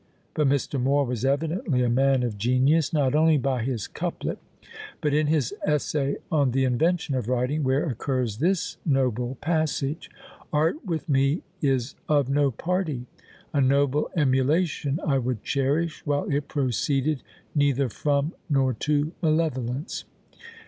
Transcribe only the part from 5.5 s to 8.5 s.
"Essay on the Invention of Writing," where occurs